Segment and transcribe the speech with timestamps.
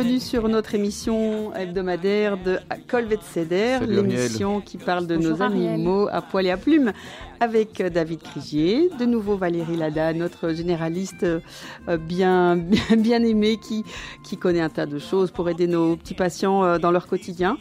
[0.00, 6.22] bienvenue sur notre émission hebdomadaire de Colvet Ceder, l'émission qui parle de nos animaux à
[6.22, 6.92] poil et à plumes
[7.40, 13.58] avec euh, David Crigier, de nouveau Valérie Lada, notre généraliste euh, bien, bien, bien aimé
[13.60, 13.84] qui,
[14.24, 17.58] qui connaît un tas de choses pour aider nos petits patients euh, dans leur quotidien.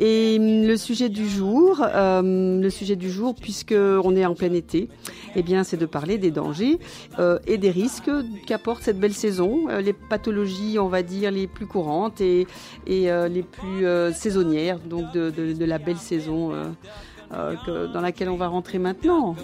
[0.00, 4.52] Et hum, le sujet du jour, le sujet du jour, puisque on est en plein
[4.52, 4.88] été,
[5.36, 6.78] eh bien, c'est de parler des dangers
[7.46, 8.10] et des risques
[8.46, 12.46] qu'apporte cette belle saison, les pathologies, on va dire, les plus courantes et,
[12.86, 16.52] et les plus saisonnières, donc de, de, de, la belle saison
[17.34, 19.36] euh, que, dans laquelle on va rentrer maintenant.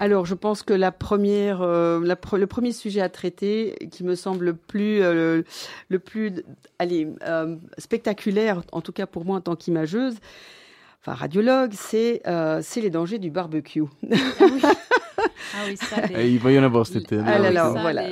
[0.00, 4.14] Alors, je pense que la première, euh, la, le premier sujet à traiter, qui me
[4.14, 5.42] semble le plus, euh,
[5.88, 6.44] le plus,
[6.78, 10.14] allez, euh, spectaculaire, en tout cas pour moi en tant qu'imageuse,
[11.00, 12.22] enfin radiologue, c'est
[12.62, 13.82] c'est les dangers du barbecue.
[14.40, 14.72] Ah
[15.54, 17.18] ah oui, ça, il va y en avoir cet été.
[17.24, 17.38] Ah
[17.80, 18.08] voilà.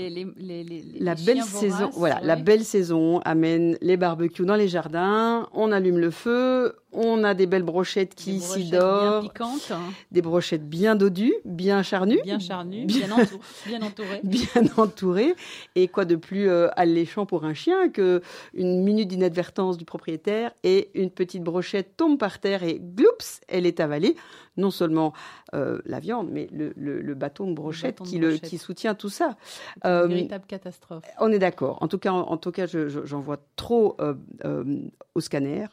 [1.01, 5.49] la belle saison, voilà, la belle saison amène les barbecues dans les jardins.
[5.53, 9.21] On allume le feu, on a des belles brochettes qui s'y dorment.
[9.21, 9.71] Bien piquantes.
[9.71, 9.93] Hein.
[10.11, 12.21] Des brochettes bien dodues, bien charnues.
[12.25, 13.13] Bien charnues, bien,
[13.83, 14.21] entourées.
[14.25, 15.35] bien entourées.
[15.75, 18.23] Et quoi de plus euh, alléchant pour un chien que
[18.55, 23.67] une minute d'inadvertance du propriétaire et une petite brochette tombe par terre et gloups, elle
[23.67, 24.17] est avalée.
[24.57, 25.13] Non seulement
[25.55, 29.37] euh, la viande, mais le, bâton de brochette, qui, Le, qui soutient tout ça.
[29.85, 31.05] une euh, véritable catastrophe.
[31.21, 31.83] On est d'accord.
[31.83, 33.97] En tout cas, en, tout cas, j'en vois trop
[35.15, 35.67] au scanner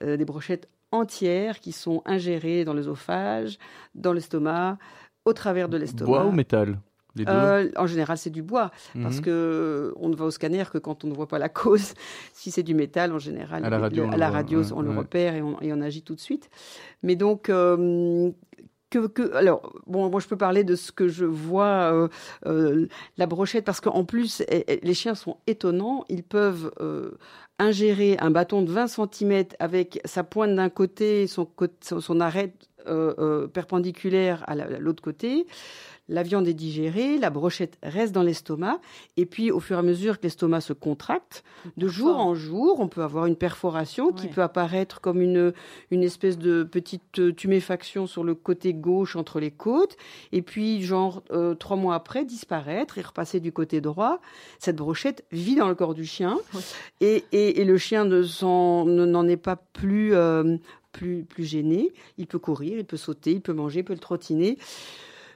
[0.00, 3.58] des brochettes entières qui sont ingérées dans l'œsophage,
[3.94, 4.78] dans l'estomac,
[5.24, 6.06] au travers de l'estomac.
[6.06, 6.78] Bois ou métal?
[7.18, 8.70] Euh, en général, c'est du bois,
[9.02, 9.22] parce mhm.
[9.22, 11.94] que on ne va au scanner que quand on ne voit pas la cause.
[12.32, 15.34] Si c'est du métal, en général, à la radio, on, la radio, on le repère
[15.34, 16.48] et on, agit tout de suite.
[17.02, 18.30] Mais donc, euh,
[18.88, 22.08] que, que, alors bon moi je peux parler de ce que je vois
[22.46, 22.86] euh,
[23.18, 24.42] la brochette parce qu'en plus
[24.82, 26.72] les chiens sont étonnants ils peuvent
[27.60, 31.46] ingérer un bâton de 20 cm avec sa pointe d'un côté, son,
[31.82, 35.46] son arête euh, euh, perpendiculaire à l'autre côté,
[36.10, 38.80] la viande est digérée, la brochette reste dans l'estomac,
[39.16, 41.44] et puis au fur et à mesure que l'estomac se contracte,
[41.76, 45.52] de jour en jour, on peut avoir une perforation qui peut apparaître comme une,
[45.92, 49.96] une espèce de petite euh, tuméfaction sur le côté gauche entre les côtes,
[50.32, 54.20] et puis genre euh, trois mois après disparaître et repasser du côté droit.
[54.58, 56.38] Cette brochette vit dans le corps du chien,
[57.00, 60.56] et, et, le chien ne n'en est pas plus, euh,
[60.92, 61.92] plus, plus gêné.
[62.18, 64.58] Il peut courir, il peut sauter, il peut manger, il peut le trottiner.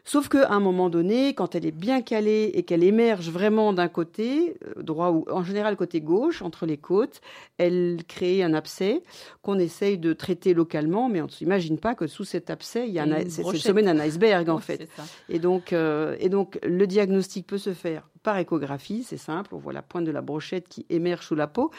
[0.06, 3.88] Sauf qu'à un moment donné, quand elle est bien calée et qu'elle émerge vraiment d'un
[3.88, 7.22] côté, euh, droit ou en général côté gauche, entre les côtes,
[7.56, 9.02] elle crée un abcès
[9.40, 12.92] qu'on essaye de traiter localement, mais on ne s'imagine pas que sous cet abcès, il
[12.92, 14.90] y a c'est le sommet d'un iceberg en fait.
[15.30, 19.58] Et donc, euh, et donc, le diagnostic peut se faire par échographie, c'est simple, on
[19.58, 21.70] voit la pointe de la brochette qui émerge sous la peau,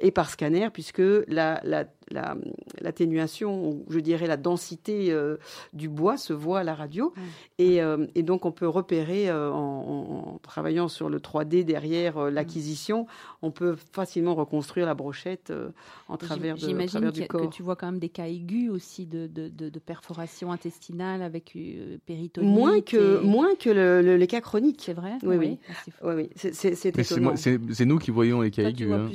[0.00, 5.36] et par scanner, puisque l'atténuation, la, je dirais la densité euh,
[5.72, 7.14] du bois se voit à la radio.
[7.60, 13.06] Euh, et, donc, on peut repérer, euh, en, travaillant sur le 3D derrière l'acquisition,
[13.40, 15.52] on peut facilement reconstruire la brochette
[16.08, 19.78] en travers, de, J'imagine que tu vois quand même des cas aigus aussi de, de,
[19.78, 21.56] perforation intestinale avec
[22.04, 22.50] péritonite.
[22.50, 24.82] Moins que, moins que le, les cas chroniques.
[24.82, 25.12] C'est vrai?
[25.22, 25.60] Oui, oui.
[25.83, 26.30] oui, oui.
[26.36, 28.92] C'est nous qui voyons les aigus.
[28.92, 29.08] Hein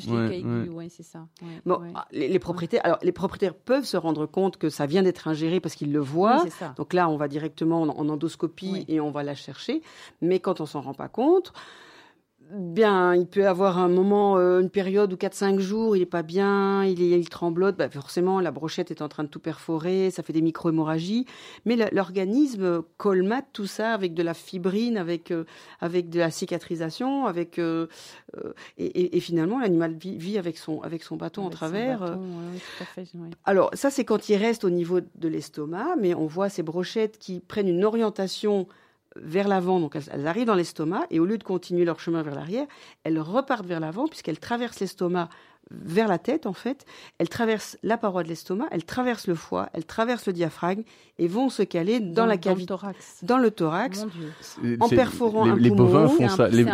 [0.90, 1.28] c'est ça.
[1.66, 5.28] bon, ah, Les, propriétaires, alors les propriétaires peuvent se rendre compte que ça vient d'être
[5.28, 6.46] ingéré parce qu'ils le voient.
[6.78, 9.82] Donc là, on va directement en, endoscopie et on va la chercher.
[10.22, 11.54] Mais quand on s'en rend pas compte,
[12.52, 16.24] bien, il peut avoir un moment, euh, une période où 4-5 jours, il est pas
[16.24, 20.10] bien, il, est, il tremblote, bah forcément la brochette est en train de tout perforer,
[20.12, 21.26] ça fait des micro-hémorragies,
[21.66, 25.46] mais l'organisme colmate tout ça avec de la fibrine, avec, euh,
[25.80, 27.88] avec de la cicatrisation, avec, euh,
[28.78, 32.18] et, et, finalement l'animal vit, avec, son, avec son bâton en travers.
[33.46, 37.20] Alors ça c'est quand il reste au niveau de l'estomac, mais on voit ces brochettes
[37.20, 38.68] qui prennent une orientation
[39.16, 42.36] vers l'avant, donc elles, arrivent dans l'estomac, et au lieu de continuer leur chemin vers
[42.36, 42.68] l'arrière,
[43.04, 45.30] elles repartent vers l'avant, puisqu'elles traversent l'estomac
[45.72, 46.86] vers la tête, en fait.
[47.18, 50.84] Elles traversent la paroi de l'estomac, elles traversent le foie, elles traversent le diaphragme
[51.20, 54.06] et vont se caler dans, la cavité, dans le thorax, dans le thorax
[54.80, 55.84] en perforant les, un les poumon.
[55.84, 56.48] Bovins font ça.
[56.48, 56.66] Les,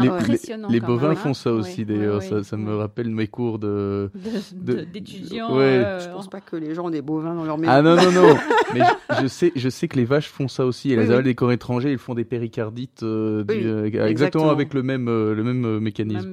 [0.70, 2.22] les bovins font ça aussi, d'ailleurs.
[2.22, 4.12] ça, ça me rappelle mes cours de
[4.54, 5.58] d'étudiants.
[5.60, 7.72] Euh, je pense pas que les gens ont des bovins dans leur maison.
[7.74, 8.36] Ah non non non.
[8.74, 8.82] Mais
[9.22, 10.92] je, sais, je sais que les vaches font ça aussi.
[10.92, 15.06] Elles avalent des corps étrangers, ils font des péricardites, euh, euh, exactement, avec le même
[15.08, 16.32] le même mécanisme.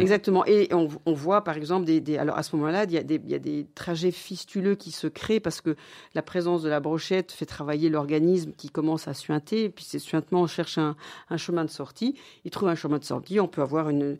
[0.00, 0.44] Exactement.
[0.46, 1.86] Et on, on voit par exemple
[2.18, 5.76] alors à ce moment-là, il y, a des, trajets fistuleux qui se créent parce que
[6.14, 9.68] la présence de la brochette fait travailler l'organisme qui commence à suinter.
[9.68, 10.96] Puis ces suintements, on cherche un,
[11.36, 12.14] chemin de sortie.
[12.44, 13.40] Il trouve un chemin de sortie.
[13.40, 14.18] On peut avoir une,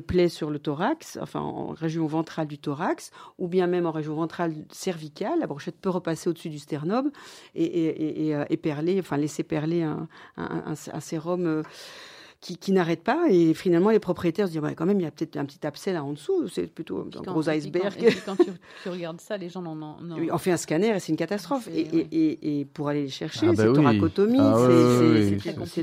[0.00, 4.14] plaie sur le thorax, enfin en région ventrale du thorax, ou bien même en région
[4.14, 5.38] ventrale cervicale.
[5.40, 7.10] La brochette peut repasser au-dessus du sternum
[7.54, 9.82] et, et, perler, enfin laisser perler
[10.36, 11.46] un sérum.
[11.46, 11.62] Euh,
[12.40, 13.26] qui, qui n'arrête pas.
[13.30, 15.66] Et finalement, les propriétaires se disent ouais, quand même, il y a peut-être un petit
[15.66, 16.48] abcès là en dessous.
[16.48, 17.94] C'est plutôt un quand, gros iceberg.
[18.00, 18.50] Et puis quand, et puis quand tu,
[18.82, 19.96] tu, regardes ça, les gens n'en ont.
[20.16, 21.68] Oui, on fait un scanner et c'est une catastrophe.
[21.68, 22.06] Et, ouais.
[22.12, 23.74] et, et, pour aller les chercher, Ah bah c'est oui.
[23.74, 24.54] thoracotomie, Ah
[25.66, 25.82] c'est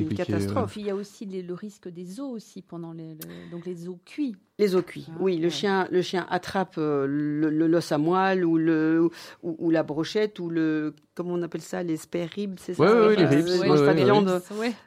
[0.00, 0.72] une, catastrophe.
[0.72, 3.66] Puis il y a aussi les- le risque des os aussi pendant les, le- donc
[3.66, 4.36] les os cuits.
[4.58, 5.06] Les os cuits.
[5.10, 5.50] Ah, oui, le ouais.
[5.50, 9.10] chien, le chien attrape euh, le le- l'os à moelle ou le
[9.42, 12.82] ou, ou la brochette ou le comment on appelle ça les spare ribs, c'est ça
[12.82, 14.40] ouais, ouais, les ribs, pas de viande.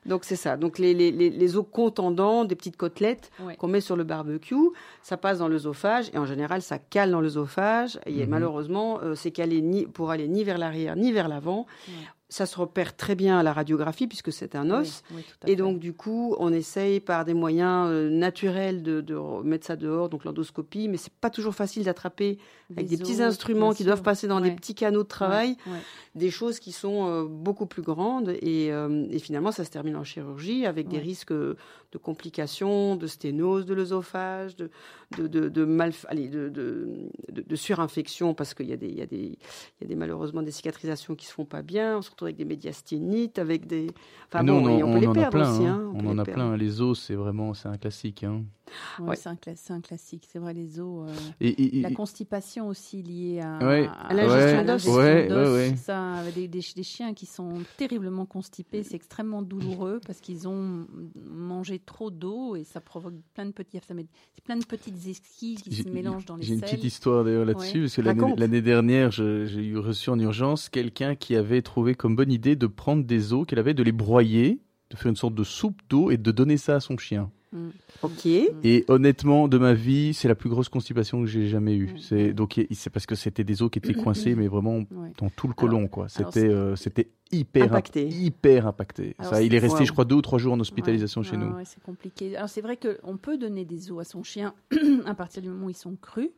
[0.07, 0.57] Donc c'est ça.
[0.57, 3.55] Donc les, les, les, les os contendants, des petites côtelettes ouais.
[3.57, 4.55] qu'on met sur le barbecue,
[5.03, 8.29] ça passe dans l'œsophage et en général ça cale dans l'œsophage et Mhm.
[8.29, 11.67] malheureusement euh, c'est calé ni pour aller ni vers l'arrière ni vers l'avant.
[12.31, 15.01] Ça se repère très bien à la radiographie puisque c'est un os.
[15.09, 15.55] Oui, oui, Et fait.
[15.55, 20.09] donc, du coup, on essaye par des moyens euh, naturels de, de mettre ça dehors,
[20.09, 22.37] donc l'endoscopie, mais c'est pas toujours facile d'attraper
[22.77, 25.73] avec des, petits os, instruments qui doivent passer dans des petits canaux de travail, Ouais,
[25.73, 25.79] ouais.
[26.13, 28.29] des choses qui sont euh, beaucoup plus grandes.
[28.43, 33.07] Et, euh, et finalement, ça se termine en chirurgie avec des risques de complications, de
[33.07, 34.69] sténose de l'œsophage, de,
[35.17, 37.09] de, de, de, mal, allez, de,
[37.55, 39.37] surinfection, parce qu'il y, a des- y,
[39.89, 41.97] y a malheureusement des cicatrisations qui se font pas bien.
[41.97, 43.87] On se retrouve avec des médiasténites, avec des.
[44.31, 45.51] Enfin Nous, bon, on, en- on peut on les en a perdre plein.
[45.53, 45.65] aussi.
[45.65, 45.81] hein.
[45.85, 46.41] hein, On peut en les a perdre.
[46.49, 46.57] plein.
[46.57, 48.23] Les os, c'est vraiment, c'est un classique.
[48.23, 48.43] hein.
[48.99, 49.15] Ouais, Ouais.
[49.15, 51.09] C'est un, cla- c'est un classique, c'est vrai, les os.
[51.09, 53.89] euh, Et, et- et- La constipation aussi liée à, Ouais.
[54.07, 54.85] à l'ingestion à d'os.
[54.87, 55.37] Ouais, d'os.
[55.37, 55.75] ouais, ouais.
[55.75, 60.85] Ça, des, des, des chiens qui sont terriblement constipés, c'est extrêmement douloureux parce qu'ils ont
[61.25, 64.05] mangé trop d'eau et ça provoque plein de petits, ça met-
[64.35, 67.23] c'est plein de petites esquilles qui J'ai- se mélangent dans les J'ai une petite histoire
[67.23, 67.89] d'ailleurs là-dessus, Ouais.
[68.03, 72.08] parce que l'année dernière, je- j'ai eu reçu en urgence quelqu'un qui avait trouvé comme
[72.15, 74.59] bonne idée de prendre des os, qu'elle avait, de les broyer,
[74.89, 77.29] de faire une sorte de soupe d'eau et de donner ça à son chien.
[77.51, 77.69] Mm.
[78.03, 78.25] Ok.
[78.27, 81.93] Et honnêtement, de ma vie, c'est la plus grosse constipation que j'ai jamais eue.
[81.93, 81.97] Mm.
[81.99, 85.11] C'est donc c'est parce que c'était des os qui étaient coincés, mais vraiment Ouais.
[85.17, 86.07] dans tout le côlon, quoi.
[86.15, 88.07] alors C'était c'est- euh, c'était hyper imp- Impacté.
[88.07, 89.15] hyper impacté.
[89.17, 89.85] Alors Ça, il est resté, Wow.
[89.85, 91.51] je crois, deux ou trois jours en hospitalisation Ouais, chez nous.
[91.55, 92.35] ouais, c'est compliqué.
[92.35, 94.53] Alors c'est vrai qu'on peut donner des os à son chien
[95.05, 96.29] à partir du moment où ils sont crus.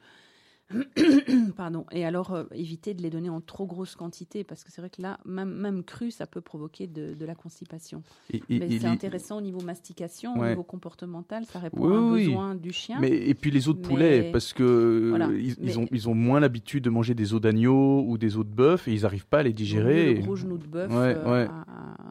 [1.57, 1.85] Pardon.
[1.91, 4.89] Et alors euh, éviter de les donner en trop grosse quantité parce que c'est vrai
[4.89, 8.03] que là, même, même cru, ça peut provoquer de, de la constipation.
[8.31, 11.93] Et- et- Mais c'est est- intéressant au niveau mastication, au niveau comportemental, ça répond Oui,
[11.93, 12.25] à un oui.
[12.27, 12.97] besoin du chien.
[12.99, 15.29] Mais et puis les os de Mais- poulet, parce que euh, Voilà.
[15.31, 18.51] ils, ont ils ont moins l'habitude de manger des os d'agneau ou des os de
[18.51, 20.15] bœuf et ils n'arrivent pas à les digérer.
[20.15, 20.91] Le gros genou de bœuf.
[20.91, 21.47] Ouais, euh, ouais.
[21.47, 22.10] à- à-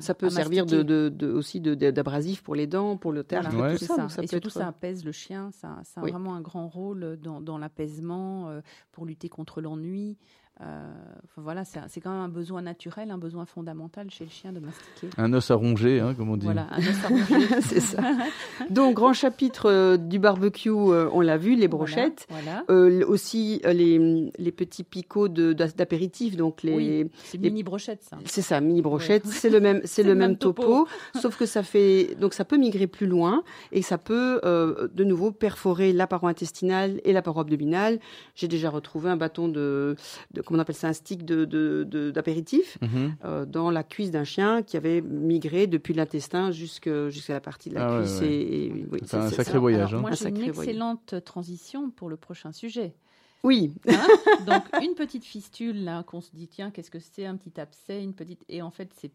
[0.00, 0.92] Ça peut à servir de, mastiquer.
[0.92, 3.76] de, de- aussi d'abrasif pour les dents, pour le Voilà, Ouais.
[3.76, 4.08] tout ça.
[4.08, 4.22] ça.
[4.22, 5.50] et surtout, être- ça apaise le chien.
[5.52, 6.10] Ça, ça a Oui.
[6.10, 8.60] vraiment un grand rôle dans, dans l'apaisement, euh,
[8.92, 10.16] pour lutter contre l'ennui.
[10.62, 10.90] Euh,
[11.24, 14.52] enfin, voilà, c'est c'est quand même un besoin naturel, un besoin fondamental chez le chien
[14.52, 15.08] de mastiquer.
[15.18, 16.46] Un os à ronger, hein, comme on dit.
[16.46, 17.46] Voilà, un os à ronger.
[17.60, 18.02] c'est ça.
[18.70, 22.26] Donc, grand chapitre euh, du barbecue, euh, on l'a vu, les brochettes.
[22.30, 22.64] Voilà.
[22.70, 28.02] Euh, aussi euh, les, les petits picots d'apéritif, donc les, Oui, c'est les- mini brochette,
[28.02, 28.16] ça.
[28.24, 29.32] c'est ça, mini brochettes, Ouais.
[29.32, 30.86] c'est le même, c'est le même topo,
[31.20, 35.04] sauf que ça fait, donc ça peut migrer plus loin et ça peut euh, de
[35.04, 37.98] nouveau perforer la paroi intestinale et la paroi abdominale.
[38.34, 39.96] J'ai déjà retrouvé un bâton de,
[40.32, 43.16] de comment on appelle ça, un stick de de- de- d'apéritif Mhm.
[43.24, 47.68] euh, dans la cuisse d'un chien qui avait migré depuis l'intestin jusque jusqu'à la partie
[47.68, 48.28] de la Ah cuisse ouais.
[48.32, 50.00] et, et oui, C'est un c'est- sacré voyage, Alors, hein.
[50.02, 50.58] Moi, Un j'ai une voyage.
[50.58, 52.94] excellente transition pour le prochain sujet.
[53.42, 53.92] Oui, Hein
[54.46, 58.02] Donc, une petite fistule, là, qu'on se dit, tiens, qu'est-ce que c'est Un petit abcès,
[58.02, 58.42] une petite.
[58.48, 59.10] Et en fait, c'est.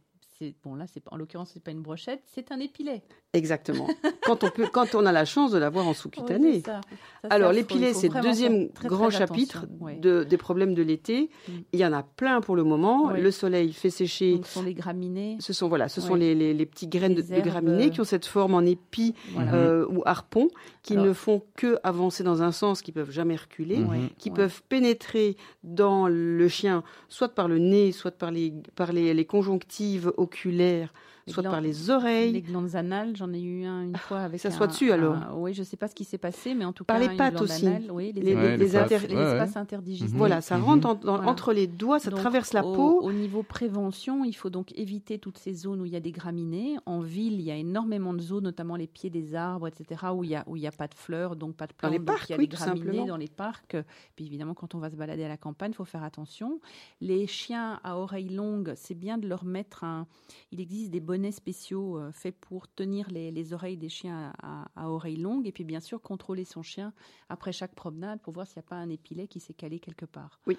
[0.64, 3.04] Bon, là, c'est en l'occurrence, c'est pas une brochette, c'est un épilet.
[3.34, 3.88] Exactement.
[4.24, 6.48] quand on peut, quand on a la chance de l'avoir en sous-cutané.
[6.48, 6.82] Oui, c'est ça.
[6.82, 6.90] Ça,
[7.24, 9.66] c'est Alors, Il faut c'est le deuxième faire très, grand très chapitre
[10.00, 11.30] de, des problèmes de l'été.
[11.48, 11.52] Mm.
[11.74, 13.12] Il y en a plein pour le moment.
[13.12, 14.34] Le soleil fait sécher.
[14.34, 15.38] Donc, ce sont les graminées.
[15.40, 18.06] Ce sont, voilà, ce sont les, les, les petits graines de, Les graminées qui ont
[18.06, 19.54] cette forme en épi Voilà.
[19.54, 20.48] euh, ou harpon,
[20.84, 24.10] qui Alors- ne font que avancer dans un sens, qui peuvent jamais reculer, Mhm.
[24.18, 29.14] Qui peuvent pénétrer dans le chien, soit par le nez, soit par les, par les,
[29.14, 32.32] les conjonctives oculaires, Les soit glandes- par les oreilles.
[32.34, 35.16] Les glandes anales, j'en ai eu un une fois avec ça un- soit dessus, alors
[35.16, 37.12] un- oui, je sais pas ce qui s'est passé, mais en tout Par cas les
[37.12, 37.68] une pattes aussi.
[37.68, 38.92] anale, oui, les, Les- Ouais, les les pattes.
[38.92, 39.32] inter- les Ouais, ouais.
[39.34, 40.16] espaces interdigestifs.
[40.18, 40.64] Voilà, ça Mhm.
[40.64, 41.30] rentre en- dans- Voilà.
[41.32, 43.02] entre les doigts, ça Donc, traverse la au, peau.
[43.02, 46.12] Au niveau prévention, il faut donc éviter toutes ces zones où il y a des
[46.12, 46.78] graminées.
[46.86, 50.24] En ville, il y a énormément de zones, notamment les pieds des arbres, etc., où
[50.24, 51.92] il n'y a, où il y a pas de fleurs, donc pas de Dans plantes.
[51.92, 53.06] les donc parcs, il y a oui, des tout graminées simplement.
[53.06, 53.78] dans les parcs.
[54.16, 56.60] Puis évidemment, quand on va se balader à la campagne, il faut faire attention.
[57.02, 60.08] Les chiens à oreilles longues, c'est bien de leur mettre un.
[60.52, 64.90] Il existe des bonnets spéciaux euh, faits pour tenir les, les oreilles des chiens à,
[64.90, 65.46] oreilles longues.
[65.46, 66.94] Et puis, bien sûr, contrôler son chien
[67.30, 70.06] après chaque promenade pour voir s'il n'y a pas un épilet qui s'est calé quelque
[70.06, 70.40] part.
[70.48, 70.58] Oui.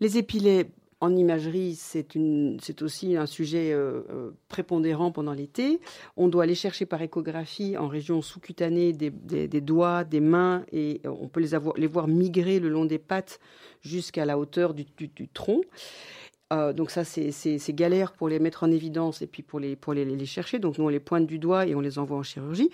[0.00, 5.80] Les épilets, en imagerie, c'est aussi un sujet euh, euh, prépondérant pendant l'été.
[6.16, 11.28] On doit aller chercher par échographie en région sous-cutanée des, doigts, des mains, et on
[11.28, 13.38] peut les, avoir, les voir migrer le long des pattes
[13.82, 14.86] jusqu'à la hauteur du,
[15.32, 15.60] tronc.
[16.54, 19.92] Euh, donc ça, c'est galère pour les mettre en évidence et puis pour les, pour
[19.92, 20.58] les, les chercher.
[20.58, 22.70] Donc nous, on les pointe du doigt et on les envoie en chirurgie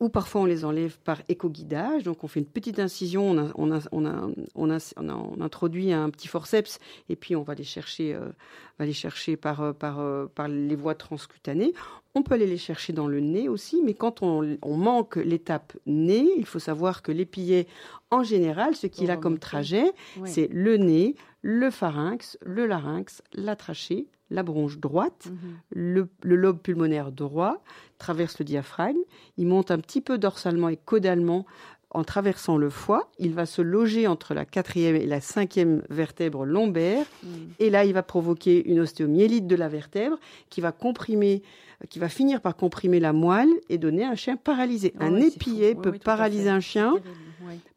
[0.00, 2.04] ou parfois on les enlève par éco-guidage.
[2.04, 6.26] Donc on fait une petite incision, on, a, on, a, on, a, introduit un petit
[6.26, 6.78] forceps
[7.10, 8.30] et puis on va les chercher, euh,
[8.78, 11.74] va les chercher par, euh, par, par les voies transcutanées.
[12.14, 16.26] On peut aller les chercher dans le nez aussi, mais quand on, manque l'étape nez,
[16.38, 17.68] il faut savoir que l'épillet,
[18.10, 19.92] en général, ce qu'il a comme trajet,
[20.24, 25.56] c'est le nez, le pharynx, le larynx, la trachée, la bronche droite, mhm.
[25.70, 27.62] le, lobe pulmonaire droit
[27.98, 29.00] traverse le diaphragme,
[29.36, 31.46] il monte un petit peu dorsalement et caudalement
[31.92, 36.44] en traversant le foie, il va se loger entre la quatrième et la cinquième vertèbre
[36.44, 37.30] lombaire, mhm.
[37.58, 40.18] et là il va provoquer une ostéomyélite de la vertèbre
[40.50, 41.42] qui va comprimer
[41.88, 44.92] qui va finir par comprimer la moelle et donner un chien paralysé.
[45.00, 46.96] un épillet peut paralyser un chien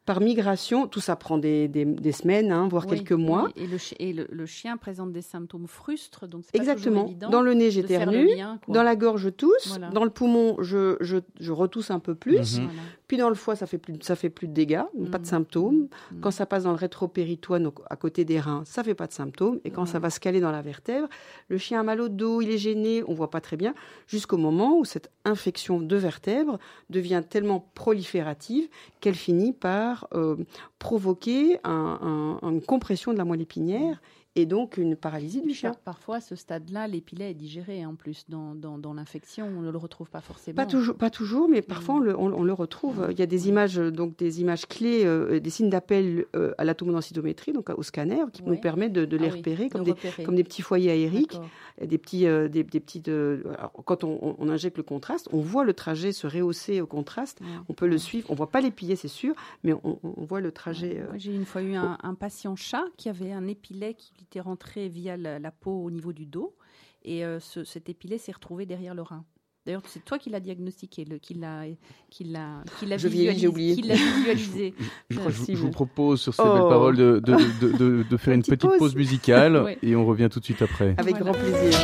[0.04, 3.48] par migration, tout ça prend des, des, semaines, hein, voire quelques mois.
[3.56, 7.10] Et, le, et le, chien présente des symptômes frustres, donc Exactement.
[7.30, 8.28] dans le nez, j'éternue,
[8.68, 12.60] dans la gorge, je tousse, dans le poumon, je, je, je, retousse un peu plus,
[12.60, 12.68] mhm.
[13.06, 15.24] Puis dans le foie, ça fait plus, ça fait plus de dégâts, pas de mhm.
[15.24, 15.88] symptômes.
[16.12, 16.20] Mhm.
[16.20, 19.12] Quand ça passe dans le rétropéritoine, donc à côté des reins, ça fait pas de
[19.12, 19.60] symptômes.
[19.64, 21.08] Et quand ça va se caler dans la vertèbre,
[21.48, 23.74] le chien a mal au dos, il est gêné, on voit pas très bien,
[24.06, 26.58] jusqu'au moment où cette infection de vertèbre
[26.88, 28.68] devient tellement proliférative
[29.00, 30.36] qu'elle finit par euh,
[30.78, 34.00] provoquer une compression de la moelle épinière
[34.36, 35.74] et donc une paralysie du chien.
[35.84, 39.46] Parfois, à ce stade-là, l'épilet est digéré en plus dans, dans, l'infection.
[39.46, 40.56] On ne le retrouve pas forcément.
[40.56, 42.16] Pas toujours, pas toujours mais parfois mm.
[42.18, 43.08] on, le, retrouve.
[43.10, 46.64] Il y a des images, donc des images clés, euh, des signes d'appel euh, à
[46.64, 50.34] la tomodensitométrie, donc au scanner, qui nous permet de, les ah repérer, comme, des, comme
[50.34, 51.38] des petits foyers aériques,
[51.80, 53.10] des petits, euh, des, des, petites.
[53.84, 57.40] quand on, on, injecte le contraste, on voit le trajet se rehausser au contraste.
[57.68, 58.28] On peut le suivre.
[58.30, 61.02] On voit pas les piliers, c'est sûr, mais on, voit le trajet.
[61.16, 64.88] J'ai une fois eu un, un patient chat qui avait un épilet qui était rentré
[64.88, 66.56] via la, peau au niveau du dos
[67.04, 69.24] et euh, cet épilet s'est retrouvé derrière le rein.
[69.66, 71.64] D'ailleurs, c'est toi qui l'as diagnostiqué, le, qui l'a,
[72.10, 73.74] qui l'a, qui l'a visualisé.
[73.74, 74.74] Qui l'a visualisé.
[75.08, 76.68] je, je, vous propose sur ces belles oh.
[76.68, 80.44] paroles de, de, de, de faire une, petite, pause, musicale et on revient tout de
[80.44, 80.94] suite après.
[80.98, 81.78] Avec grand plaisir.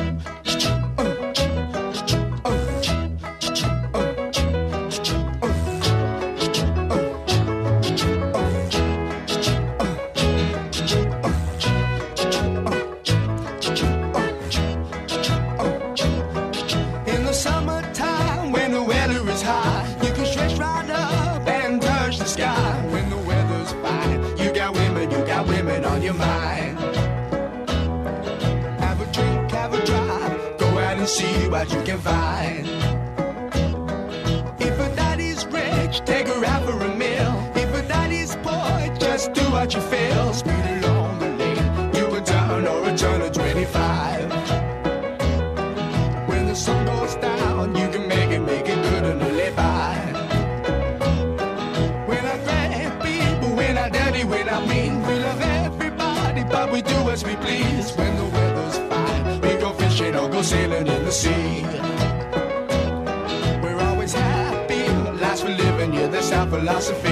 [57.21, 57.93] As we please.
[57.97, 61.63] When the weather's fine, we go fishing or go sailing in the sea.
[63.63, 64.89] We're always happy,
[65.21, 67.10] lives we're living, yeah, that's our philosophy.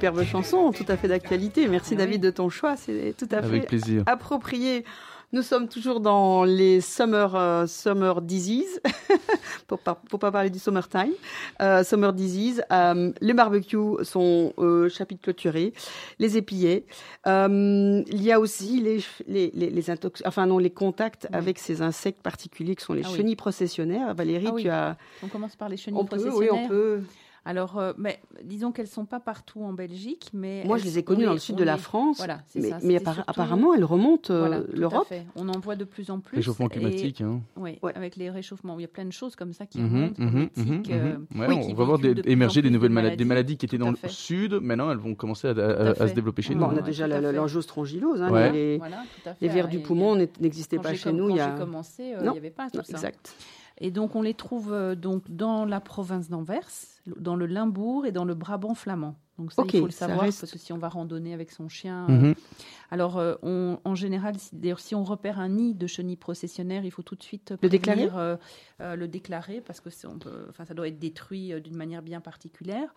[0.00, 1.68] Superbe chanson, tout à fait d'actualité.
[1.68, 4.02] Merci David de ton choix, c'est tout à Avec fait plaisir.
[4.06, 4.86] approprié.
[5.32, 8.80] Nous sommes toujours dans les summer, euh, summer disease,
[9.68, 11.12] pour pas, pour pas parler du summertime.
[11.60, 12.62] Euh, summer disease.
[12.72, 15.74] Euh, les barbecues sont euh, chapitre clôturé.
[16.18, 16.86] Les épillets.
[17.26, 21.36] Euh, il y a aussi les, les, les, les intox- enfin non, les contacts Oui.
[21.36, 23.18] avec ces insectes particuliers qui sont les Ah oui.
[23.18, 24.14] chenilles processionnaires.
[24.14, 24.62] Valérie, Ah oui.
[24.62, 24.96] tu as.
[25.22, 26.64] On commence par les chenilles On peut, oui, processionnaires.
[26.64, 27.00] on peut.
[27.46, 30.98] Alors, euh, mais disons qu'elles sont pas partout en Belgique, mais Moi, elles- je les
[30.98, 32.18] ai on connues dans le sud de la France.
[32.18, 32.76] Voilà, c'est Mais, ça.
[32.76, 35.06] mais C'était appara- surtout- apparemment, elles remontent euh, Voilà, tout à l'Europe.
[35.08, 35.24] fait.
[35.36, 36.36] On en voit de plus en plus.
[36.36, 37.20] Réchauffement et- climatique.
[37.22, 37.40] Hein.
[37.56, 37.92] Oui, Ouais.
[37.96, 40.48] avec les réchauffements, il y a plein de choses comme ça qui Mhm, remontent, mhm,
[40.56, 41.16] mhm, euh.
[41.38, 43.64] Ouais, oui, on qui va voir des- de émerger des nouvelles maladies, des maladies qui
[43.66, 44.54] étaient dans le sud.
[44.60, 46.62] Maintenant, elles vont commencer à, à- à à se développer chez nous.
[46.62, 47.36] on a déjà tout à la- fait.
[47.36, 48.20] l'angiostrongyllose.
[48.22, 49.46] Hein, les, Voilà, tout à fait.
[49.46, 51.28] les vers du poumon n'existaient pas chez nous.
[51.28, 51.56] Quand il y a...
[51.56, 52.92] j'ai commencé, il n'y avait pas tout Non, ça.
[52.92, 53.34] exact.
[53.80, 56.68] Et donc, on les trouve euh, donc dans la province d'Anvers,
[57.06, 59.16] dans le Limbourg et dans le Brabant flamand.
[59.38, 61.66] Donc ça, il faut le savoir reste- parce que si on va randonner avec son
[61.70, 62.34] chien, euh, Mhm.
[62.90, 66.84] alors euh, on- en général, si, d'ailleurs, si on repère un nid de chenilles processionnaires,
[66.84, 68.36] il faut tout de suite Le déclarer prévenir, euh,
[68.82, 72.20] euh, le déclarer parce que on peut- ça doit être détruit euh, d'une manière bien
[72.20, 72.94] particulière.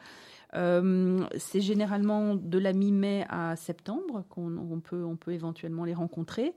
[0.55, 5.93] Euh, c'est généralement de la mi-mai à septembre qu'on on peut, on peut éventuellement les
[5.93, 6.53] rencontrer.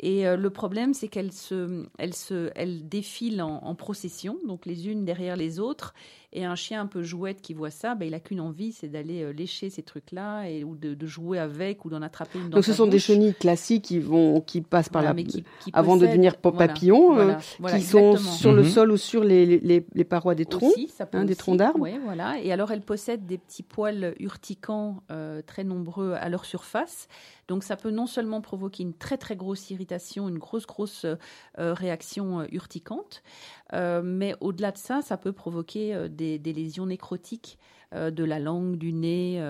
[0.00, 4.66] Et euh, le problème, c'est qu'elles se, elles se, elles défilent en, en procession, donc
[4.66, 5.94] les unes derrière les autres.
[6.32, 8.86] Et un chien un peu jouette qui voit ça, ben, il a qu'une envie, c'est
[8.88, 12.50] d'aller euh, lécher ces trucs-là et ou de, de jouer avec ou d'en attraper une
[12.50, 15.22] dans Donc ce sa sont des chenilles classiques qui vont, qui passent par Voilà, la,
[15.24, 18.32] qui- qui avant de devenir papillons, euh, voilà, voilà, qui sont exactement.
[18.36, 18.68] sur le Mhm.
[18.68, 20.70] sol ou sur les, les, les parois des troncs.
[20.72, 21.80] Aussi, ça peut hein, des troncs d'arbres.
[21.80, 22.38] ouais, voilà.
[22.40, 27.08] Et alors, elles possèdent des petits poils urticants euh, très nombreux à leur surface.
[27.48, 31.74] Donc, ça peut non seulement provoquer une très très grosse irritation, une grosse grosse euh,
[31.74, 33.24] réaction euh, urticante,
[33.72, 37.58] euh, mais au-delà de ça, ça peut provoquer euh, des, des lésions nécrotiques
[37.94, 39.42] euh, de la langue, du nez,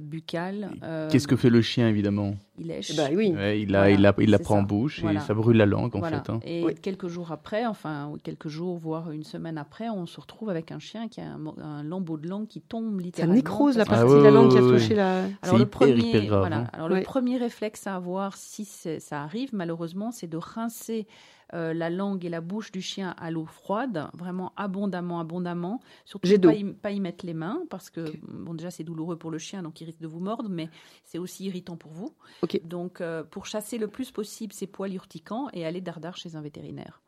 [0.00, 0.70] buccal.
[0.82, 2.34] euh, Qu'est-ce que fait le chien, évidemment?
[2.60, 2.94] Il lèche.
[2.94, 3.32] Bah oui.
[3.34, 4.60] Ouais, il, la, Voilà, il, la, il la c'est prend ça.
[4.60, 5.20] en bouche Voilà.
[5.20, 6.22] et ça brûle la langue, en Voilà.
[6.22, 6.30] fait.
[6.30, 6.40] hein.
[6.44, 6.74] Et Oui.
[6.74, 10.78] quelques jours après, enfin quelques jours, voire une semaine après, on se retrouve avec un
[10.78, 11.24] chien qui a
[11.62, 13.34] un, lambeau de langue qui tombe Ça littéralement.
[13.34, 15.24] nécrose la Ah partie que- de la ouais, langue qui a ouais, touché la.
[15.42, 16.56] Alors le hyper, premier, hyper grave, voilà.
[16.58, 16.66] hein.
[16.74, 21.06] Alors le premier réflexe à avoir si ça arrive, malheureusement, c'est de rincer
[21.52, 25.80] euh, la langue et la bouche du chien à l'eau froide, vraiment abondamment, abondamment.
[26.04, 29.32] Surtout pas y, pas y mettre les mains parce que bon déjà c'est douloureux pour
[29.32, 30.68] le chien, donc il risque de vous mordre, mais
[31.02, 32.12] c'est aussi irritant pour vous.
[32.64, 36.40] Donc euh, pour chasser le plus possible ces poils urticants et aller dardard chez un
[36.42, 37.00] vétérinaire.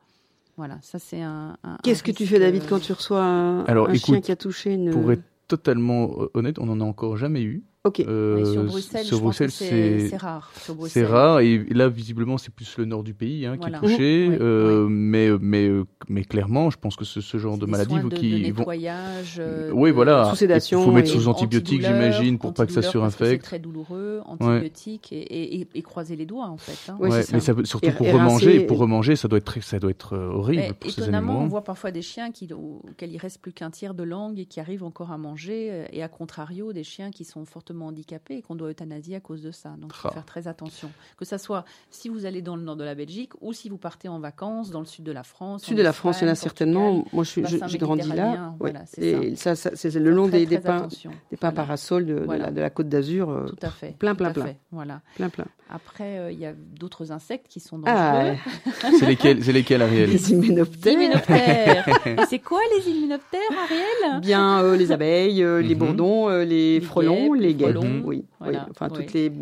[0.56, 1.56] Voilà, ça c'est un.
[1.64, 4.30] un- Qu'est-ce que tu fais, David, euh, quand tu reçois un, Alors, un chien qui
[4.32, 4.90] a touché une.
[4.90, 7.62] Pour être totalement honnête, on n'en a encore jamais eu.
[7.84, 7.98] Ok.
[7.98, 10.52] Euh, oui, sur Bruxelles, sur je pense que Bruxelles, c'est rare.
[10.86, 13.80] C'est rare et là visiblement c'est plus le nord du pays hein, Voilà.
[13.80, 14.32] qui est touché Mhm.
[14.34, 17.96] Oui, euh, mais mais euh, mais clairement je pense que ce, ce genre de maladie
[17.96, 19.38] de, qui de vont nettoyage.
[19.40, 22.72] euh, oui voilà Sous sédation il faut mettre et sous antibiotiques j'imagine pour pas que
[22.72, 26.58] ça que C'est surinfecte très douloureux, antibiotiques et, et, et- et croiser les doigts en
[26.58, 26.88] fait.
[26.92, 26.96] hein.
[27.00, 27.40] Ouais, mais ça.
[27.40, 29.80] ça peut- surtout Et- pour et remanger rincer- pour remanger ça doit être très- ça
[29.80, 33.10] doit être euh, horrible Mais pour ces étonnamment, on voit parfois des chiens qui, auxquels
[33.10, 36.04] il reste plus qu'un tiers de langue et qui arrivent encore à manger, euh, et
[36.04, 39.50] à contrario, des chiens qui sont fortement handicapés et qu'on doit euthanasier à cause de
[39.50, 39.70] ça.
[39.78, 40.14] Donc, il faut Ah.
[40.14, 40.90] faire très attention.
[41.16, 43.78] Que ça soit si vous allez dans le nord de la Belgique ou si vous
[43.78, 45.64] partez en vacances dans le sud de la France.
[45.64, 47.04] Sud de la France, il y en a certainement.
[47.12, 48.54] Moi, je- j'ai grandi là.
[48.58, 51.52] voilà, Et ça, ça, c'est le long très, des, des très pins, des pins Voilà.
[51.52, 53.30] parasols de, la, de la Côte d'Azur.
[53.30, 53.96] euh, Tout à fait.
[53.98, 54.44] plein, plein, plein.
[54.44, 55.00] fait, Voilà.
[55.16, 55.46] plein, plein.
[55.70, 58.36] Après, euh, il y a d'autres insectes qui sont Ah, dangereux.
[58.98, 60.92] c'est lesquels c'est lesquels Ariel les hyménoptères.
[60.92, 61.86] Hyménoptères.
[62.28, 64.20] C'est quoi les hyménoptères, Ariel?
[64.20, 65.78] Bien euh, les abeilles, euh, les Mhm.
[65.78, 68.02] bourdons, les, frelons, les frelons.
[68.04, 68.70] oui, Voilà, oui.
[68.70, 68.96] Enfin oui.
[68.98, 69.32] toutes les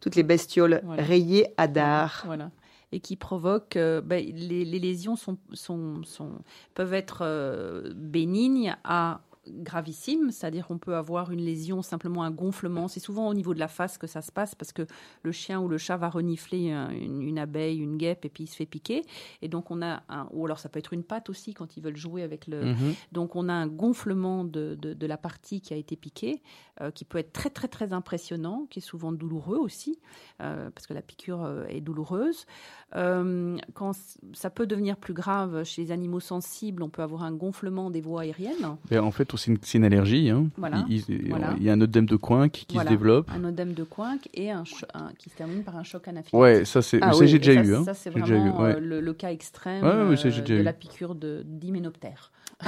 [0.00, 1.02] toutes les bestioles Voilà.
[1.02, 2.22] rayées à dard.
[2.26, 2.50] Voilà.
[2.92, 3.76] Et qui provoquent.
[3.76, 6.30] euh, ben, les, les lésions sont, sont, sont,
[6.74, 12.88] peuvent être euh, bénignes à gravissimes, c'est-à-dire qu'on peut avoir une lésion, simplement un gonflement.
[12.88, 14.86] C'est souvent au niveau de la face que ça se passe parce que
[15.22, 18.44] le chien ou le chat va renifler un- une, une abeille, une guêpe et puis
[18.44, 19.02] il se fait piquer.
[19.42, 21.82] Et donc on a un, ou alors ça peut être une patte aussi quand ils
[21.82, 22.94] veulent jouer avec le, Mhm.
[23.12, 26.42] donc on a un gonflement de, de, de la partie qui a été piquée,
[26.80, 29.98] euh, qui peut être très très très impressionnant, qui est souvent douloureux aussi,
[30.40, 32.46] euh, parce que la piqûre euh, est douloureuse.
[32.94, 33.92] Euh, quand
[34.32, 38.00] ça peut devenir plus grave chez les animaux sensibles, on peut avoir un gonflement des
[38.00, 40.48] voies aériennes, Ben, en fait c'est une, c'est une allergie hein.
[40.56, 40.84] Voilà.
[40.88, 41.54] il, il- Voilà.
[41.56, 42.90] il y a un œdème de coin qui, Voilà.
[42.90, 45.82] se développe un œdème de coinque et un, cho- un- qui se termine par un
[45.82, 46.34] choc anaphylactique.
[46.34, 47.84] ouais ça c'est Ah ça, oui, j'ai Et déjà ça, eu hein.
[47.84, 48.76] ça, c'est J'ai déjà eu, vraiment ouais.
[48.76, 50.62] euh, le, le cas extrême Ouais, ça, euh, de eu.
[50.62, 52.32] la piqûre de d'hyménoptère.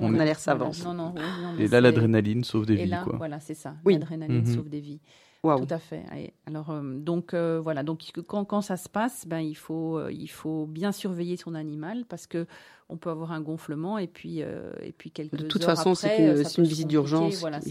[0.00, 0.70] On a l'air savant.
[0.84, 3.16] Non, non, oui, non, mais et là c'est- l'adrénaline sauve des Et vies là, quoi
[3.16, 3.74] voilà, c'est ça.
[3.84, 3.94] Oui.
[3.94, 4.54] L'adrénaline Mhm.
[4.54, 5.00] sauve des vies.
[5.42, 6.02] Tout à fait.
[6.46, 7.82] Alors, euh, donc euh, voilà.
[7.82, 11.54] Donc quand, quand ça se passe, ben il faut euh, il faut bien surveiller son
[11.54, 12.46] animal parce que
[12.90, 15.94] on peut avoir un gonflement et puis, euh, et puis quelques De toute heures façon,
[15.94, 17.36] c'est une, peut une visite d'urgence.
[17.40, 17.70] Voilà, dès,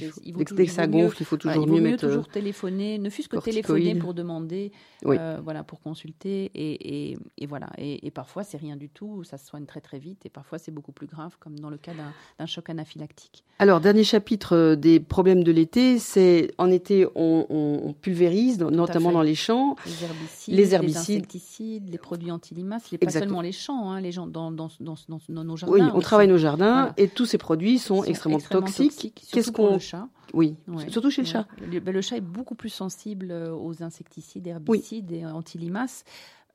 [0.67, 2.05] que- ça mieux- gonfle, il faut voilà, toujours il vaut mieux mieux mettre.
[2.05, 4.71] euh, toujours téléphoner, ne fût-ce que téléphoner pour demander,
[5.03, 5.17] Oui.
[5.19, 6.51] euh, voilà, pour consulter.
[6.53, 7.69] Et, et, et voilà.
[7.77, 10.25] Et, et parfois, c'est rien du tout, ça se soigne très très vite.
[10.25, 12.13] Et parfois, c'est beaucoup plus grave, comme dans le cas d'un-
[12.45, 13.43] choc anaphylactique.
[13.59, 18.59] Alors, dernier chapitre euh, des problèmes de l'été, c'est en été, on, on- on pulvérise,
[18.59, 19.75] notamment dans les champs.
[19.85, 20.99] Les herbicides, Les herbicides.
[21.21, 24.95] insecticides, les produits anti-limaces, les- pas seulement les champs, hein, les gens dans, dans, dans,
[25.09, 25.73] dans- dans nos jardins.
[25.75, 26.03] Oui, on aussi.
[26.03, 26.93] travaille nos jardins Voilà.
[26.97, 29.13] et tous ces produits sont, extrêmement, toxiques.
[29.31, 29.73] Qu'est-ce qu'on.
[29.73, 30.07] le chat.
[30.33, 30.89] Oui, Ouais.
[30.89, 31.45] surtout chez le chat.
[31.71, 36.03] Le, ben, le chat est beaucoup plus sensible euh, aux insecticides, herbicides et anti-limaces.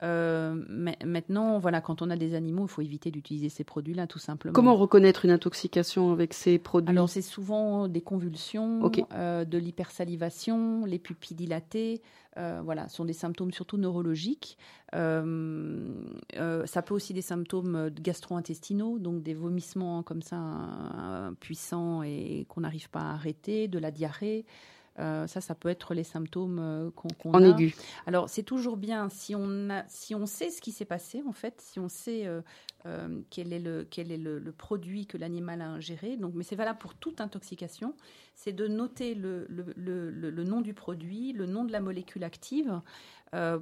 [0.03, 4.05] Euh, mais maintenant, voilà, quand on a des animaux, il faut éviter d'utiliser ces produits-là,
[4.05, 4.53] tout simplement.
[4.53, 10.85] Comment reconnaître une intoxication avec ces produits Alors, c'est souvent des convulsions, euh, de l'hypersalivation,
[10.85, 12.01] les pupilles dilatées.
[12.37, 14.57] euh, voilà, ce sont des symptômes surtout neurologiques.
[14.93, 15.87] Euh,
[16.65, 22.89] ça peut aussi des symptômes gastro-intestinaux, donc des vomissements comme ça puissants et qu'on n'arrive
[22.89, 24.45] pas à arrêter, de la diarrhée.
[24.99, 27.47] Euh, ça, ça peut être les symptômes euh, qu'on qu'on en a.
[27.49, 27.75] aigu
[28.05, 31.31] Alors, c'est toujours bien si on, a, si on sait ce qui s'est passé, en
[31.31, 32.41] fait, si on sait euh,
[32.85, 36.15] euh, quel est, le, quel est le, le produit que l'animal a ingéré.
[36.15, 37.95] Donc, mais c'est valable pour toute intoxication.
[38.35, 42.81] C'est de noter le, le, le- nom du produit, le nom de la molécule active,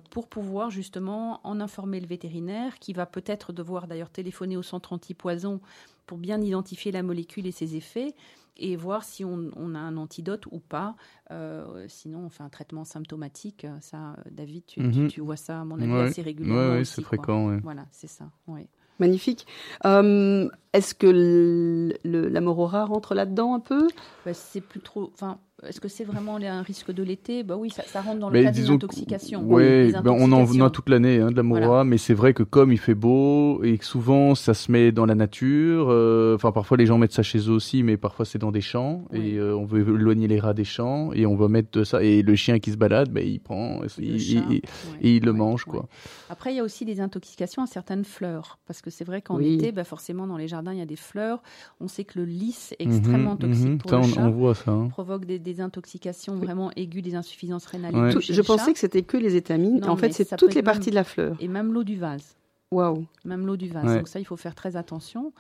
[0.10, 4.91] pour pouvoir justement en informer le vétérinaire, qui va peut-être devoir d'ailleurs téléphoner au centre
[4.91, 5.62] antipoison
[6.08, 8.13] pour bien identifier la molécule et ses effets
[8.62, 10.95] et voir si on, on a un antidote ou pas.
[11.32, 13.65] Euh, sinon, on fait un traitement symptomatique.
[13.82, 15.08] Ça, David, tu, Mhm.
[15.10, 16.00] tu vois ça, à mon avis, Ouais.
[16.04, 16.71] assez régulièrement.
[16.71, 17.47] Ouais, ouais, c'est fréquent.
[17.50, 17.60] ouais.
[17.63, 18.26] Voilà, c'est ça.
[18.47, 18.67] ouais.
[19.00, 19.47] Magnifique.
[19.86, 23.88] Euh, Est-ce que le, le- la morora rentre là-dedans un peu?
[24.26, 25.10] Bah, c'est plus trop.
[25.13, 27.43] Enfin, est-ce que c'est vraiment un risque de l'été?
[27.43, 29.43] Bah oui, ça, ça rentre dans le Mais cadre d'une disons que- intoxication.
[29.43, 30.65] Ouais, Les ben on en on intoxications.
[30.65, 31.84] a toute l'année hein, de la Voilà.
[31.84, 35.06] mais c'est vrai que comme il fait beau et que souvent ça se met dans
[35.06, 38.39] la nature, euh, enfin parfois les gens mettent ça chez eux aussi, mais parfois c'est
[38.39, 39.32] dans des champs Oui.
[39.32, 42.21] et euh, on veut éloigner les rats des champs et on va mettre ça et
[42.21, 44.62] le chien qui se balade, ben il prend, Le il, chat, il- il- ouais,
[45.02, 45.71] et il le mange ouais.
[45.71, 45.88] quoi.
[46.30, 48.58] Après, il y a aussi des intoxications à certaines fleurs.
[48.65, 49.56] Parce que c'est vrai qu'en Oui.
[49.56, 51.43] été, bah, forcément, dans les jardins, il y a des fleurs.
[51.82, 54.21] On sait que le lys est extrêmement Mhm, toxique mhm, pour ça, le on, chat.
[54.21, 54.71] on voit ça.
[54.71, 54.88] hein.
[54.88, 57.94] provoque des, des intoxications vraiment aiguës, des insuffisances rénales.
[57.96, 58.14] Ouais.
[58.14, 58.74] Tout- Je pensais chat.
[58.74, 59.80] que c'était que les étamines.
[59.82, 61.36] Non, en fait, c'est toutes les parties même- de la fleur.
[61.42, 62.36] Et même l'eau du vase.
[62.72, 63.04] Waouh.
[63.26, 63.84] Même l'eau du vase.
[63.86, 63.98] Ouais.
[63.98, 65.34] Donc ça, il faut faire très attention.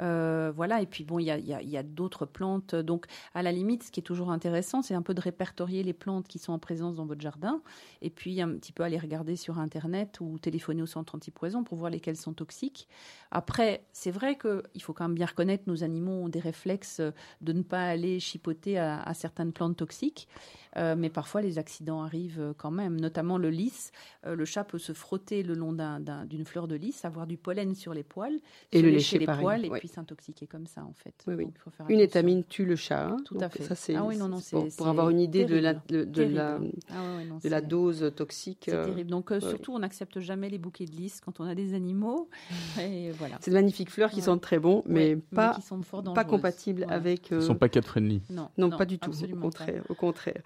[0.00, 0.80] Euh, voilà.
[0.82, 2.74] Et puis bon, il y a, y a- il y a d'autres plantes.
[2.74, 5.92] Donc à la limite, ce qui est toujours intéressant, c'est un peu de répertorier les
[5.92, 7.60] plantes qui sont en présence dans votre jardin.
[8.02, 11.78] Et puis un petit peu aller regarder sur Internet ou téléphoner au centre antipoison pour
[11.78, 12.88] voir lesquelles sont toxiques.
[13.30, 17.00] Après, c'est vrai qu'il faut quand même bien reconnaître nos animaux ont des réflexes
[17.40, 20.28] de ne pas aller chipoter à, à certaines plantes toxiques.
[20.76, 23.90] Euh, mais parfois, les accidents arrivent quand même, notamment le lys.
[24.26, 27.26] Euh, le chat peut se frotter le long d'un- d'un- d'une fleur de lys, avoir
[27.26, 28.38] du pollen sur les poils,
[28.72, 29.78] Et se le lécher lécher les pareil, poils et ouais.
[29.80, 31.14] puis s'intoxiquer comme ça, en fait.
[31.26, 31.44] Oui, oui.
[31.44, 33.06] Donc, il faut faire Une étamine tue le chat.
[33.08, 33.16] hein.
[33.24, 33.62] Tout à fait.
[33.64, 35.56] Ça, c'est Ah oui, non, non, c'est pour, c'est- pour c'est avoir une idée de
[35.56, 36.10] la, terrible.
[36.12, 36.72] de, de la, Terrible.
[36.90, 38.62] Ah ouais, ouais, non, de la c'est- dose toxique.
[38.66, 39.10] C'est euh, terrible.
[39.10, 39.40] Donc, euh, ouais.
[39.48, 42.28] surtout, on n'accepte jamais les bouquets de lys quand on a des animaux.
[42.80, 43.36] Et voilà.
[43.40, 44.22] C'est de magnifiques fleurs qui Ouais.
[44.22, 46.30] sentent très bon, mais Ouais, pas, qui sont fort pas dangereuses.
[46.30, 46.96] compatibles Voilà.
[46.96, 47.30] avec.
[47.30, 48.22] Ils euh, sont pas cat friendly.
[48.30, 49.10] Non, Non, pas du tout.
[49.10, 49.82] Au contraire.
[49.88, 50.42] Au contraire.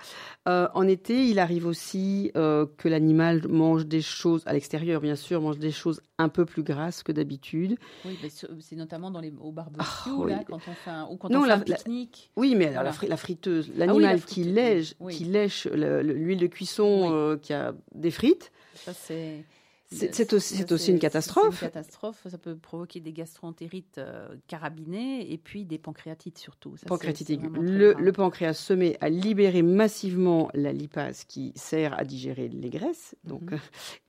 [0.49, 5.17] Euh, en été, il arrive aussi euh, que l'animal mange des choses à l'extérieur, bien
[5.17, 7.77] sûr, mange des choses un peu plus grasses que d'habitude.
[8.05, 8.19] Oui,
[8.61, 10.31] c'est notamment dans les, au barbecue, Ah, oui.
[10.33, 12.31] là, quand on fait un, ou quand Non, on fait la- un la- pique-nique.
[12.37, 12.89] Oui, mais alors Voilà.
[12.91, 15.15] la, fri- la friteuse, la l'animal qui friteuse, lèche, oui.
[15.17, 17.09] qui lèche le- le- l'huile de cuisson Oui.
[17.13, 19.45] euh, qui a des frites, Ça, c'est.
[19.93, 21.59] C'est c'est aussi, ça, c'est aussi une catastrophe.
[21.61, 22.27] C'est une catastrophe.
[22.31, 26.77] Ça peut provoquer des gastroentérites euh, carabinées et puis des pancréatites surtout.
[26.77, 27.49] Ça, Pancréatite aiguë.
[27.61, 33.15] Le, pancréas se met à libérer massivement la lipase qui sert à digérer les graisses.
[33.25, 33.59] Donc, Mhm.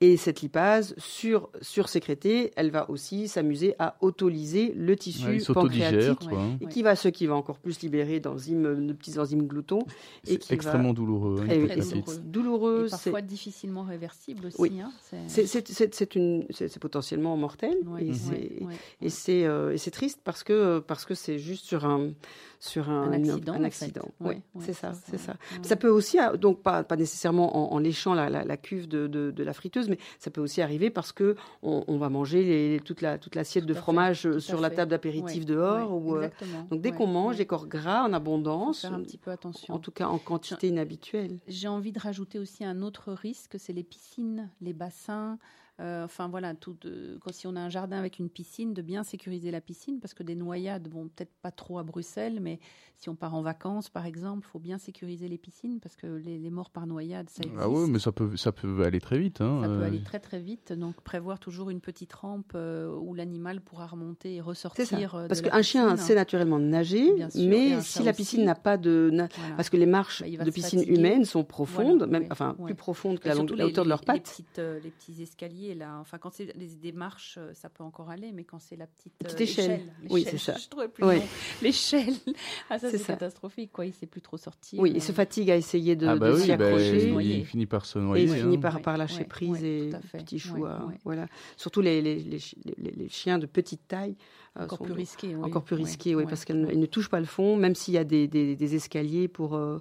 [0.02, 6.28] Et cette lipase, sur, sursécrétée, elle va aussi s'amuser à autolyser le tissu Ouais, pancréatique.
[6.30, 6.40] quoi.
[6.40, 6.58] hein.
[6.62, 9.80] Et qui va, ce qui va encore plus libérer d'enzymes, de petits enzymes gloutons.
[10.28, 11.38] Et C'est va- extrêmement douloureux.
[11.42, 12.18] hein, Très- douloureux.
[12.24, 12.86] douloureux.
[12.86, 14.58] Et c'est- parfois difficilement réversible aussi.
[14.60, 14.80] Oui.
[14.82, 14.92] hein,
[15.28, 19.10] c'est- C'est potentiellement mortel Ouais, et ouais, c'est ouais, et ouais.
[19.10, 22.12] c'est euh, et c'est triste parce que parce que c'est juste sur un
[22.60, 23.66] sur un, Un une- accident, un en fait.
[23.66, 24.08] accident.
[24.22, 25.36] Ouais, c'est ça, c'est ça.
[25.64, 28.88] Ça peut aussi ah, donc pas pas nécessairement en, en léchant la, la, la cuve
[28.88, 32.10] de, de, de la friteuse, mais ça peut aussi arriver parce que on, on va
[32.10, 34.78] manger les, toute la toute l'assiette de fait, fromage euh, sur la fait.
[34.78, 36.30] table d'apéritif dehors ou euh,
[36.70, 39.74] donc dès qu'on mange des corps gras en abondance, faire un petit peu attention.
[39.74, 41.40] en tout cas en quantité inhabituelle.
[41.48, 45.38] J'ai envie de rajouter aussi un autre risque, c'est les piscines, les bassins,
[45.80, 48.84] Euh, enfin voilà, tout de, quand si on a un jardin avec une piscine, de
[48.84, 52.60] bien sécuriser la piscine parce que des noyades, bon peut-être pas trop à Bruxelles, mais
[52.96, 56.38] si on part en vacances par exemple, faut bien sécuriser les piscines parce que les,
[56.38, 57.60] les morts par noyade, ça existe.
[57.60, 59.42] Ah ouais, mais ça peut, ça peut aller très vite.
[59.42, 59.88] Hein, Ça peut euh.
[59.88, 64.36] aller très très vite, donc prévoir toujours une petite rampe euh, où l'animal pourra remonter
[64.36, 65.26] et ressortir.
[65.28, 69.10] Parce qu'un chien sait naturellement nager, sûr, mais si la piscine n'a pas de...
[69.12, 69.56] na- Voilà.
[69.56, 71.00] Parce que les marches Bah, de piscine fatiguer.
[71.00, 72.66] humaines sont profondes, Voilà, même, ouais, enfin ouais.
[72.66, 74.22] plus profondes que la, la les- hauteur de leurs Les, pattes.
[74.30, 77.84] petites, euh, les petits escaliers là, enfin quand c'est des, des marches, euh, ça peut
[77.84, 79.82] encore aller, mais quand c'est la petite, Petite euh, échelle.
[80.10, 80.58] Oui, l'échelle, c'est ça.
[80.64, 81.18] Je trouvais plus Oui.
[81.62, 82.14] L'échelle.
[82.70, 83.86] Ah ça C'est catastrophique quoi.
[83.86, 84.80] Il sait plus trop sortir.
[84.80, 87.10] Oui, euh, il se fatigue à essayer de, Ah bah de oui, s'y bah, accrocher.
[87.40, 88.24] il finit par se Et noyer.
[88.26, 88.60] il finit hein.
[88.60, 90.56] par, Ouais, par lâcher ouais, prise ouais, et petit chou.
[90.58, 90.78] Ouais, euh.
[91.06, 91.28] Voilà.
[91.58, 94.16] Surtout les, les, les, chi- les- les chiens de petite taille.
[94.58, 95.36] euh, Encore sont plus risqué.
[95.36, 95.44] oui.
[95.44, 98.04] encore plus risqués, oui, parce qu'elles ne- touchent pas le fond, même s'il y a
[98.04, 99.80] des, des, des escaliers pour, euh,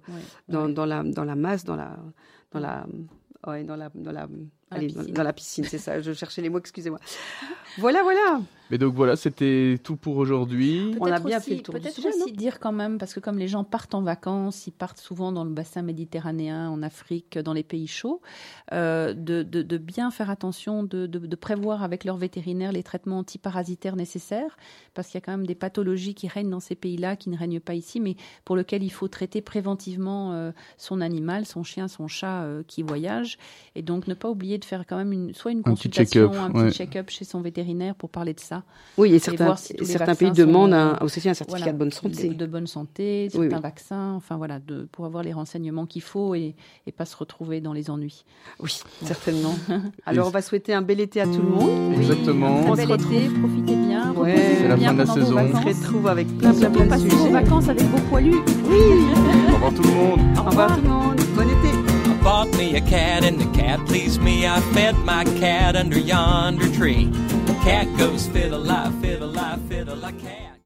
[0.49, 1.97] dans, la, dans la masse, dans la,
[2.53, 2.87] dans la,
[3.47, 4.29] ouais, dans la, dans la,
[4.77, 5.15] allez, dans- piscine.
[5.15, 6.01] dans la piscine, c'est ça.
[6.01, 6.99] Je cherchais les mots, excusez-moi.
[7.79, 8.41] Voilà, voilà.
[8.71, 10.95] Mais donc voilà, c'était tout pour aujourd'hui.
[10.99, 13.39] On a bien aussi- fait le tour Peut-être aussi dire quand même, parce que comme
[13.39, 17.53] les gens partent en vacances, ils partent souvent dans le bassin méditerranéen, en Afrique, dans
[17.53, 18.23] les pays chauds,
[18.73, 22.83] euh, de, de- de bien faire attention, de, de- de prévoir avec leur vétérinaire les
[22.83, 24.57] traitements antiparasitaires nécessaires,
[24.95, 27.37] parce qu'il y a quand même des pathologies qui règnent dans ces pays-là, qui ne
[27.37, 31.89] règnent pas ici, mais pour lesquelles il faut traiter préventivement euh, son animal, son chien,
[31.89, 33.37] son chat euh, qui voyage,
[33.75, 36.31] et donc ne pas oublier de faire quand même une, soit une Un petit consultation,
[36.33, 36.69] check-up, un ouais.
[36.71, 38.63] petit check-up chez son vétérinaire pour parler de ça.
[38.97, 42.29] Oui, et certains, si certains pays demandent un, aussi un certificat Voilà, de bonne santé.
[42.29, 43.63] De, de bonne santé, Oui, certains oui.
[43.63, 46.55] vaccins, enfin voilà, de, pour avoir les renseignements qu'il faut et,
[46.87, 48.25] et pas se retrouver dans les ennuis.
[48.61, 49.55] Oui, certainement.
[50.07, 51.95] Alors, on va souhaiter un bel été à tout le monde.
[51.95, 52.59] Exactement.
[52.59, 54.57] Un On très bel été, profitez bien, Ouais.
[54.59, 55.37] C'est la bien fin de la saison.
[55.39, 57.31] On se retrouve avec plein, plein, plein de sujets.
[57.31, 58.37] vacances avec vos poilus.
[58.37, 60.21] Au revoir tout le monde.
[60.39, 61.22] Au revoir tout le monde.
[62.23, 64.47] Bought me a cat and the cat pleased me.
[64.47, 67.11] I fed my cat under yonder tree.
[67.65, 70.42] Cat goes fiddle, I fiddle, I fiddle, I cat.